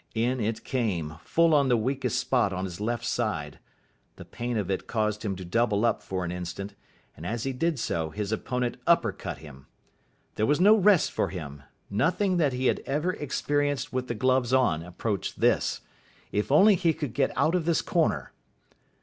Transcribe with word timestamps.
In 0.15 0.39
it 0.39 0.63
came, 0.63 1.19
full 1.23 1.53
on 1.53 1.69
the 1.69 1.77
weakest 1.77 2.17
spot 2.19 2.51
on 2.51 2.65
his 2.65 2.81
left 2.81 3.05
side. 3.05 3.59
The 4.15 4.25
pain 4.25 4.57
of 4.57 4.71
it 4.71 4.87
caused 4.87 5.23
him 5.23 5.35
to 5.35 5.45
double 5.45 5.85
up 5.85 6.01
for 6.01 6.25
an 6.25 6.31
instant, 6.31 6.73
and 7.15 7.23
as 7.23 7.43
he 7.43 7.53
did 7.53 7.77
so 7.77 8.09
his 8.09 8.31
opponent 8.31 8.77
upper 8.87 9.11
cut 9.11 9.37
him. 9.37 9.67
There 10.37 10.47
was 10.47 10.59
no 10.59 10.75
rest 10.75 11.11
for 11.11 11.27
him. 11.29 11.61
Nothing 11.87 12.37
that 12.37 12.51
he 12.53 12.65
had 12.65 12.79
ever 12.87 13.13
experienced 13.13 13.93
with 13.93 14.07
the 14.07 14.15
gloves 14.15 14.51
on 14.55 14.81
approached 14.81 15.39
this. 15.39 15.81
If 16.31 16.51
only 16.51 16.73
he 16.73 16.93
could 16.93 17.13
get 17.13 17.31
out 17.37 17.53
of 17.53 17.65
this 17.65 17.83
corner. 17.83 18.31